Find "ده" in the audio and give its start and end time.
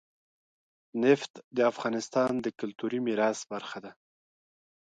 3.85-3.91